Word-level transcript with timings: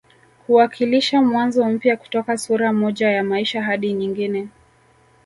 Kuwakilisha 0.45 1.21
mwanzo 1.21 1.69
mpya 1.69 1.97
kutoka 1.97 2.37
sura 2.37 2.73
moja 2.73 3.09
ya 3.11 3.23
maisha 3.23 3.63
hadi 3.63 3.93
nyingine 3.93 4.47